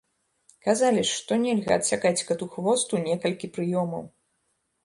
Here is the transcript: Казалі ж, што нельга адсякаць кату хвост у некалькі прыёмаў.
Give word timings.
Казалі 0.67 1.03
ж, 1.09 1.11
што 1.17 1.37
нельга 1.43 1.77
адсякаць 1.79 2.25
кату 2.31 2.49
хвост 2.57 2.87
у 2.99 3.03
некалькі 3.07 3.53
прыёмаў. 3.59 4.03